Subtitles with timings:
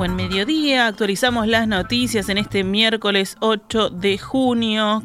[0.00, 5.02] Buen mediodía, actualizamos las noticias en este miércoles 8 de junio.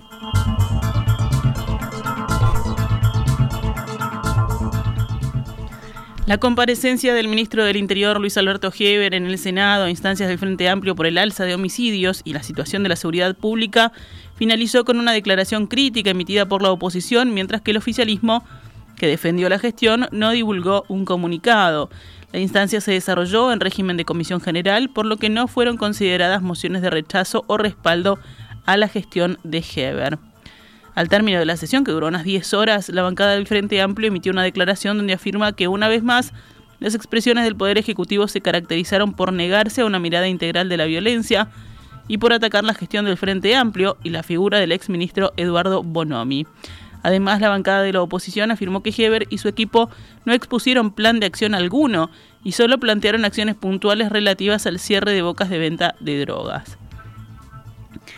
[6.26, 10.40] La comparecencia del ministro del Interior, Luis Alberto Heber, en el Senado a instancias del
[10.40, 13.92] Frente Amplio por el alza de homicidios y la situación de la seguridad pública
[14.34, 18.44] finalizó con una declaración crítica emitida por la oposición, mientras que el oficialismo,
[18.98, 21.92] que defendió la gestión, no divulgó un comunicado.
[22.32, 26.42] La instancia se desarrolló en régimen de comisión general, por lo que no fueron consideradas
[26.42, 28.18] mociones de rechazo o respaldo
[28.66, 30.18] a la gestión de Heber.
[30.96, 34.08] Al término de la sesión, que duró unas 10 horas, la bancada del Frente Amplio
[34.08, 36.32] emitió una declaración donde afirma que una vez más
[36.80, 40.86] las expresiones del Poder Ejecutivo se caracterizaron por negarse a una mirada integral de la
[40.86, 41.50] violencia
[42.08, 46.48] y por atacar la gestión del Frente Amplio y la figura del exministro Eduardo Bonomi.
[47.04, 49.90] Además, la bancada de la oposición afirmó que Heber y su equipo
[50.24, 52.10] no expusieron plan de acción alguno
[52.44, 56.78] y solo plantearon acciones puntuales relativas al cierre de bocas de venta de drogas.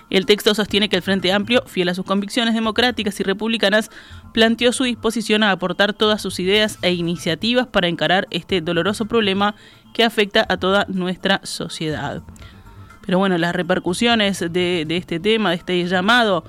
[0.09, 3.91] El texto sostiene que el Frente Amplio, fiel a sus convicciones democráticas y republicanas,
[4.33, 9.55] planteó su disposición a aportar todas sus ideas e iniciativas para encarar este doloroso problema
[9.93, 12.21] que afecta a toda nuestra sociedad.
[13.05, 16.43] Pero bueno, las repercusiones de, de este tema, de este llamado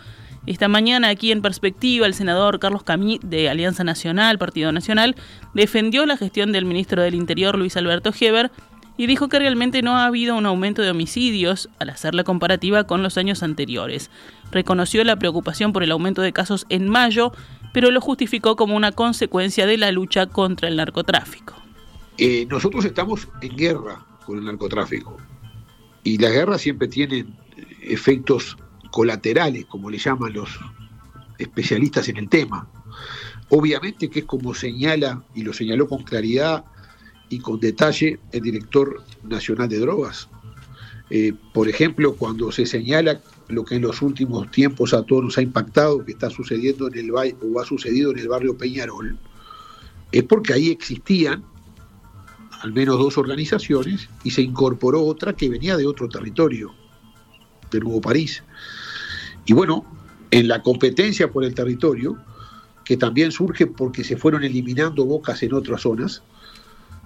[0.49, 5.15] esta mañana aquí en Perspectiva, el senador Carlos Camí de Alianza Nacional, Partido Nacional,
[5.53, 8.51] defendió la gestión del ministro del Interior Luis Alberto Heber
[8.99, 12.85] y dijo que realmente no ha habido un aumento de homicidios al hacer la comparativa
[12.85, 14.11] con los años anteriores.
[14.51, 17.33] Reconoció la preocupación por el aumento de casos en mayo,
[17.73, 21.55] pero lo justificó como una consecuencia de la lucha contra el narcotráfico.
[22.19, 25.17] Eh, nosotros estamos en guerra con el narcotráfico
[26.03, 27.37] y las guerras siempre tienen
[27.83, 28.57] efectos
[28.91, 30.59] colaterales, como le llaman los
[31.39, 32.69] especialistas en el tema.
[33.49, 36.65] Obviamente que es como señala, y lo señaló con claridad
[37.29, 40.29] y con detalle el director nacional de drogas.
[41.11, 45.39] Eh, por ejemplo, cuando se señala lo que en los últimos tiempos a todos nos
[45.39, 49.19] ha impactado, que está sucediendo en el o ha sucedido en el barrio Peñarol,
[50.13, 51.45] es porque ahí existían
[52.61, 56.75] al menos dos organizaciones y se incorporó otra que venía de otro territorio,
[57.71, 58.43] de Nuevo París.
[59.47, 59.85] Y bueno,
[60.31, 62.19] en la competencia por el territorio,
[62.85, 66.23] que también surge porque se fueron eliminando bocas en otras zonas,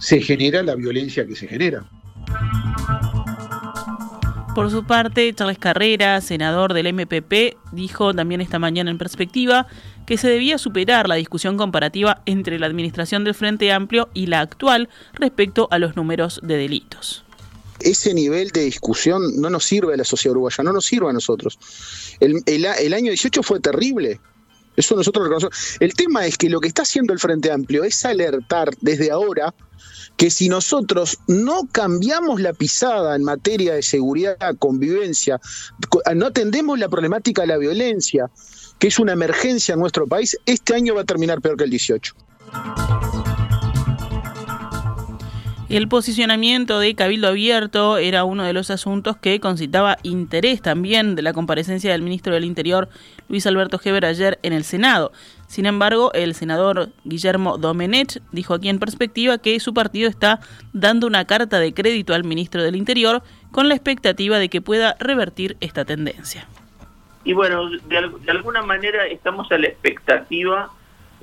[0.02, 1.84] se genera la violencia que se genera.
[4.54, 9.68] Por su parte, Charles Carrera, senador del MPP, dijo también esta mañana en perspectiva
[10.04, 14.41] que se debía superar la discusión comparativa entre la administración del Frente Amplio y la
[14.41, 17.24] actual respecto a los números de delitos
[17.84, 21.12] ese nivel de discusión no nos sirve a la sociedad uruguaya, no nos sirve a
[21.12, 21.58] nosotros.
[22.20, 24.20] El, año 18 fue terrible.
[24.77, 25.77] Eso nosotros reconocemos.
[25.81, 29.55] El tema es que lo que está haciendo el Frente Amplio es alertar desde ahora
[30.16, 35.41] que si nosotros no cambiamos la pisada en materia de seguridad, convivencia,
[36.15, 38.31] no atendemos la problemática de la violencia,
[38.78, 41.71] que es una emergencia en nuestro país, este año va a terminar peor que el
[41.71, 42.15] 18.
[45.72, 51.22] El posicionamiento de Cabildo Abierto era uno de los asuntos que concitaba interés también de
[51.22, 52.91] la comparecencia del ministro del Interior,
[53.31, 55.12] Luis Alberto Heber, ayer en el Senado.
[55.47, 60.41] Sin embargo, el senador Guillermo Domenech dijo aquí en perspectiva que su partido está
[60.75, 64.94] dando una carta de crédito al ministro del Interior con la expectativa de que pueda
[65.00, 66.47] revertir esta tendencia.
[67.25, 70.71] Y bueno, de, de alguna manera estamos a la expectativa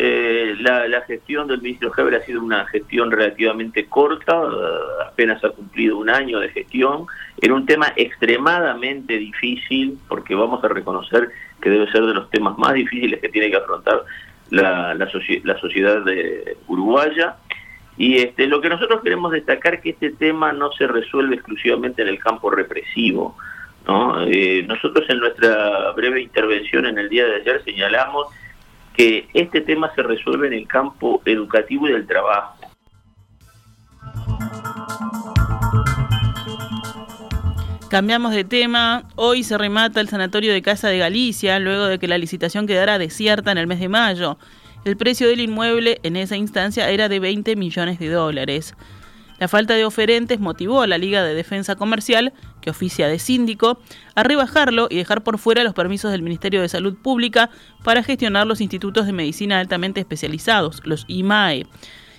[0.01, 5.49] eh, la, gestión del ministro Heber ha sido una gestión relativamente corta, eh, apenas ha
[5.49, 7.05] cumplido un año de gestión,
[7.41, 11.29] en un tema extremadamente difícil, porque vamos a reconocer
[11.61, 14.05] que debe ser de los temas más difíciles que tiene que afrontar
[14.51, 17.35] la, la, sociedad de uruguaya.
[17.97, 22.03] Y este, lo que nosotros queremos destacar es que este tema no se resuelve exclusivamente
[22.03, 23.35] en el campo represivo.
[23.85, 24.23] ¿no?
[24.23, 28.27] Eh, nosotros en nuestra breve intervención en el día de ayer señalamos
[28.99, 32.57] que este tema se resuelve en el campo educativo y del trabajo.
[37.89, 39.03] Cambiamos de tema.
[39.15, 42.99] Hoy se remata el sanatorio de Casa de Galicia, luego de que la licitación quedara
[42.99, 44.37] desierta en el mes de mayo.
[44.83, 48.75] El precio del inmueble en esa instancia era de 20 millones de dólares.
[49.39, 53.79] La falta de oferentes motivó a la Liga de Defensa Comercial, que oficia de síndico,
[54.15, 57.49] a rebajarlo y dejar por fuera los permisos del Ministerio de Salud Pública
[57.83, 61.65] para gestionar los institutos de medicina altamente especializados, los IMAE.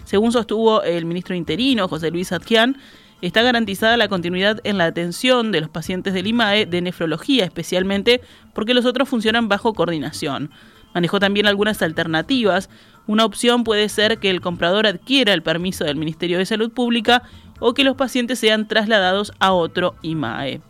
[0.04, 2.76] Según sostuvo el ministro interino, José Luis Atquián,
[3.22, 8.20] está garantizada la continuidad en la atención de los pacientes del IMAE de nefrología, especialmente
[8.54, 10.50] porque los otros funcionan bajo coordinación.
[10.94, 12.68] Manejó también algunas alternativas.
[13.06, 17.22] Una opción puede ser que el comprador adquiera el permiso del Ministerio de Salud Pública
[17.60, 20.60] o que los pacientes sean trasladados a otro IMAE.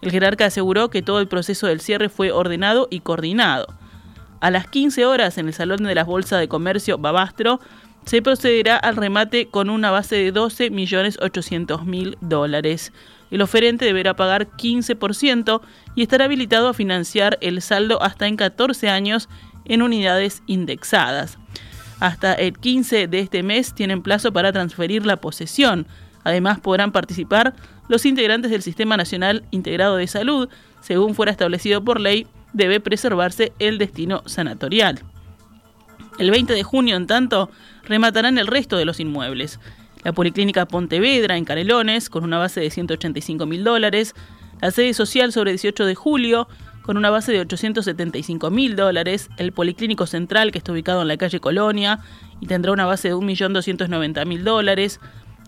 [0.00, 3.66] El jerarca aseguró que todo el proceso del cierre fue ordenado y coordinado.
[4.40, 7.60] A las 15 horas en el Salón de la Bolsa de Comercio Babastro
[8.06, 12.92] se procederá al remate con una base de 12.800.000 dólares.
[13.30, 15.60] El oferente deberá pagar 15%
[15.94, 19.28] y estará habilitado a financiar el saldo hasta en 14 años
[19.66, 21.38] en unidades indexadas.
[22.00, 25.86] Hasta el 15 de este mes tienen plazo para transferir la posesión.
[26.24, 27.54] Además podrán participar
[27.88, 30.48] los integrantes del Sistema Nacional Integrado de Salud,
[30.80, 35.00] según fuera establecido por ley, debe preservarse el destino sanatorial.
[36.18, 37.50] El 20 de junio, en tanto,
[37.84, 39.58] rematarán el resto de los inmuebles.
[40.04, 44.14] La Policlínica Pontevedra, en Canelones, con una base de 185 mil dólares.
[44.60, 46.48] La sede social sobre 18 de julio,
[46.82, 49.30] con una base de 875 mil dólares.
[49.36, 52.00] El Policlínico Central, que está ubicado en la calle Colonia,
[52.40, 55.00] y tendrá una base de 1.290.000 dólares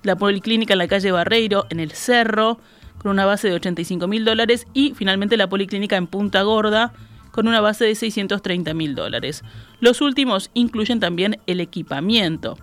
[0.02, 2.58] la Policlínica en la calle Barreiro, en el Cerro,
[2.98, 6.92] con una base de 85 mil dólares, y finalmente la Policlínica en Punta Gorda,
[7.32, 9.42] con una base de 630 mil dólares.
[9.80, 12.58] Los últimos incluyen también el equipamiento.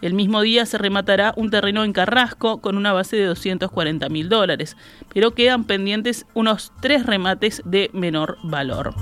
[0.00, 4.28] El mismo día se rematará un terreno en Carrasco con una base de 240 mil
[4.28, 4.76] dólares,
[5.12, 8.94] pero quedan pendientes unos tres remates de menor valor.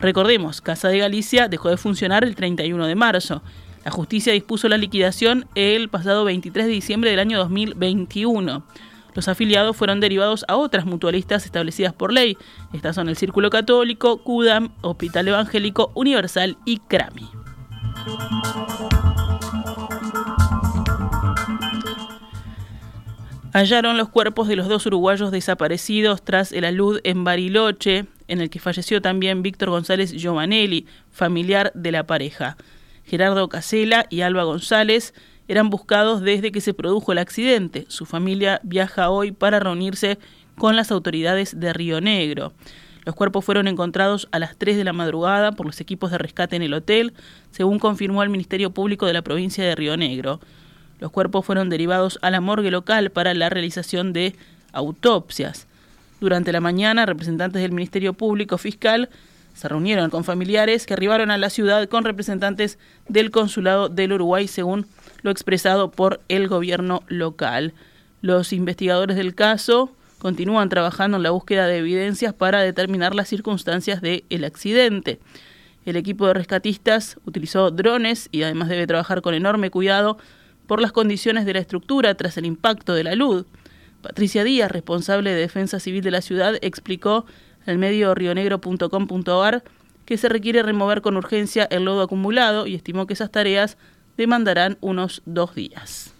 [0.00, 3.42] Recordemos, Casa de Galicia dejó de funcionar el 31 de marzo.
[3.88, 8.62] La justicia dispuso la liquidación el pasado 23 de diciembre del año 2021.
[9.14, 12.36] Los afiliados fueron derivados a otras mutualistas establecidas por ley.
[12.74, 17.30] Estas son el Círculo Católico, CUDAM, Hospital Evangélico Universal y CRAMI.
[23.54, 28.50] Hallaron los cuerpos de los dos uruguayos desaparecidos tras el alud en Bariloche, en el
[28.50, 32.58] que falleció también Víctor González Giovanelli, familiar de la pareja.
[33.08, 35.14] Gerardo Casela y Alba González
[35.48, 37.86] eran buscados desde que se produjo el accidente.
[37.88, 40.18] Su familia viaja hoy para reunirse
[40.56, 42.52] con las autoridades de Río Negro.
[43.06, 46.56] Los cuerpos fueron encontrados a las 3 de la madrugada por los equipos de rescate
[46.56, 47.14] en el hotel,
[47.50, 50.40] según confirmó el Ministerio Público de la provincia de Río Negro.
[51.00, 54.36] Los cuerpos fueron derivados a la morgue local para la realización de
[54.72, 55.66] autopsias.
[56.20, 59.08] Durante la mañana, representantes del Ministerio Público Fiscal
[59.58, 62.78] se reunieron con familiares que arribaron a la ciudad con representantes
[63.08, 64.86] del Consulado del Uruguay, según
[65.22, 67.74] lo expresado por el gobierno local.
[68.22, 69.90] Los investigadores del caso
[70.20, 75.18] continúan trabajando en la búsqueda de evidencias para determinar las circunstancias del accidente.
[75.84, 80.18] El equipo de rescatistas utilizó drones y además debe trabajar con enorme cuidado
[80.68, 83.44] por las condiciones de la estructura tras el impacto de la luz.
[84.02, 87.26] Patricia Díaz, responsable de Defensa Civil de la ciudad, explicó
[87.68, 89.62] el medio rionegro.com.ar
[90.06, 93.76] que se requiere remover con urgencia el lodo acumulado y estimó que esas tareas
[94.16, 96.14] demandarán unos dos días.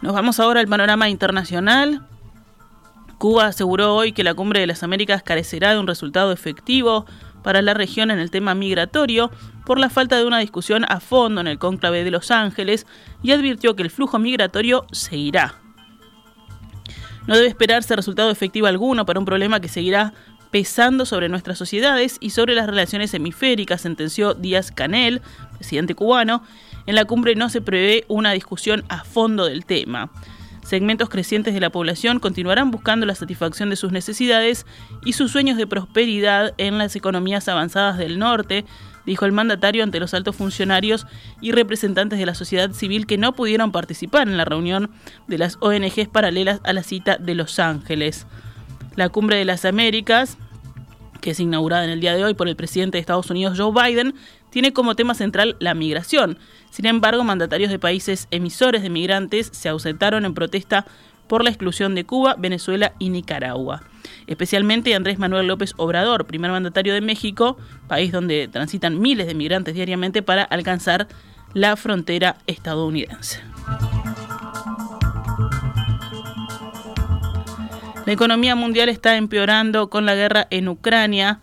[0.00, 2.02] Nos vamos ahora al panorama internacional.
[3.22, 7.06] Cuba aseguró hoy que la Cumbre de las Américas carecerá de un resultado efectivo
[7.44, 9.30] para la región en el tema migratorio
[9.64, 12.84] por la falta de una discusión a fondo en el cónclave de Los Ángeles
[13.22, 15.54] y advirtió que el flujo migratorio seguirá.
[17.28, 20.14] No debe esperarse resultado efectivo alguno para un problema que seguirá
[20.50, 25.22] pesando sobre nuestras sociedades y sobre las relaciones hemisféricas, sentenció Díaz Canel,
[25.58, 26.42] presidente cubano.
[26.86, 30.10] En la cumbre no se prevé una discusión a fondo del tema.
[30.62, 34.64] Segmentos crecientes de la población continuarán buscando la satisfacción de sus necesidades
[35.04, 38.64] y sus sueños de prosperidad en las economías avanzadas del norte,
[39.04, 41.06] dijo el mandatario ante los altos funcionarios
[41.40, 44.90] y representantes de la sociedad civil que no pudieron participar en la reunión
[45.26, 48.26] de las ONGs paralelas a la cita de Los Ángeles.
[48.94, 50.38] La Cumbre de las Américas,
[51.22, 53.72] que es inaugurada en el día de hoy por el presidente de Estados Unidos Joe
[53.72, 54.14] Biden,
[54.50, 56.38] tiene como tema central la migración.
[56.70, 60.84] Sin embargo, mandatarios de países emisores de migrantes se ausentaron en protesta
[61.28, 63.82] por la exclusión de Cuba, Venezuela y Nicaragua.
[64.26, 67.56] Especialmente Andrés Manuel López Obrador, primer mandatario de México,
[67.88, 71.08] país donde transitan miles de migrantes diariamente para alcanzar
[71.54, 73.40] la frontera estadounidense.
[78.04, 81.40] La economía mundial está empeorando con la guerra en Ucrania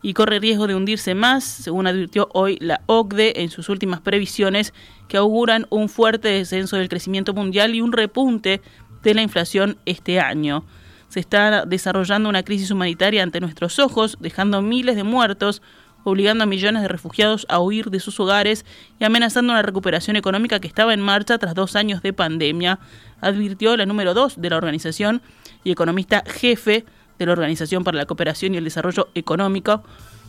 [0.00, 4.72] y corre riesgo de hundirse más, según advirtió hoy la OCDE en sus últimas previsiones
[5.06, 8.62] que auguran un fuerte descenso del crecimiento mundial y un repunte
[9.02, 10.64] de la inflación este año.
[11.08, 15.60] Se está desarrollando una crisis humanitaria ante nuestros ojos, dejando miles de muertos,
[16.04, 18.64] obligando a millones de refugiados a huir de sus hogares
[18.98, 22.78] y amenazando una recuperación económica que estaba en marcha tras dos años de pandemia,
[23.20, 25.22] advirtió la número dos de la organización
[25.64, 26.84] y economista jefe
[27.18, 29.82] de la Organización para la Cooperación y el Desarrollo Económico,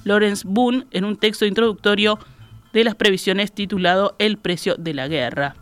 [0.04, 2.20] Lawrence Boone, en un texto introductorio
[2.74, 5.56] de las previsiones titulado El precio de la guerra.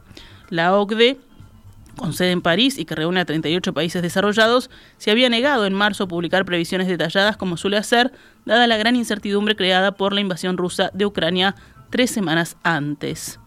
[0.49, 1.19] La OCDE
[2.01, 5.73] con sede en París y que reúne a 38 países desarrollados, se había negado en
[5.73, 8.11] marzo a publicar previsiones detalladas como suele hacer,
[8.43, 11.55] dada la gran incertidumbre creada por la invasión rusa de Ucrania
[11.91, 13.39] tres semanas antes.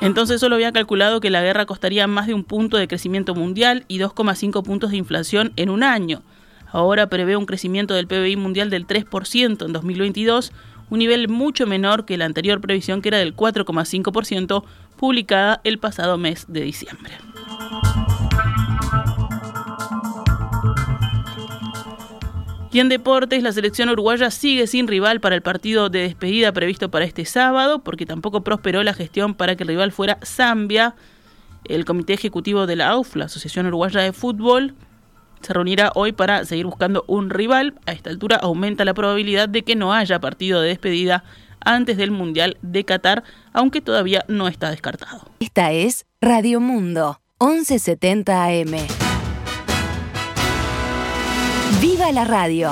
[0.00, 3.84] Entonces solo había calculado que la guerra costaría más de un punto de crecimiento mundial
[3.88, 6.22] y 2,5 puntos de inflación en un año.
[6.68, 10.52] Ahora prevé un crecimiento del PBI mundial del 3% en 2022,
[10.90, 14.64] un nivel mucho menor que la anterior previsión que era del 4,5%,
[14.96, 17.12] publicada el pasado mes de diciembre.
[22.76, 26.90] Y en deportes, la selección uruguaya sigue sin rival para el partido de despedida previsto
[26.90, 30.94] para este sábado, porque tampoco prosperó la gestión para que el rival fuera Zambia.
[31.64, 34.74] El comité ejecutivo de la AUF, la Asociación Uruguaya de Fútbol,
[35.40, 37.74] se reunirá hoy para seguir buscando un rival.
[37.86, 41.24] A esta altura aumenta la probabilidad de que no haya partido de despedida
[41.60, 45.22] antes del Mundial de Qatar, aunque todavía no está descartado.
[45.40, 48.76] Esta es Radio Mundo, 1170 AM.
[51.80, 52.70] ¡Viva la radio!